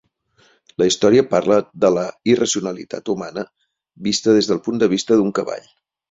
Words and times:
La 0.81 0.85
història 0.91 1.25
parla 1.33 1.57
de 1.83 1.91
la 1.97 2.05
irracionalitat 2.33 3.11
humana 3.15 3.43
vista 4.07 4.33
des 4.39 4.49
del 4.53 4.63
punt 4.69 4.81
de 4.85 4.89
vista 4.95 5.19
d'un 5.21 5.31
cavall. 5.41 5.69